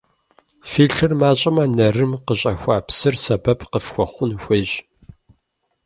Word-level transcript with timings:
Фи 0.69 0.83
лъыр 0.93 1.13
мащӀэмэ, 1.19 1.65
нарым 1.77 2.11
къыщӏахуа 2.25 2.77
псыр 2.87 3.15
сэбэп 3.23 3.59
къыфхуэхъун 3.71 4.31
хуейщ. 4.41 4.71